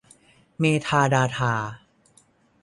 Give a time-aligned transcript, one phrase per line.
[0.59, 1.53] เมทาดาทา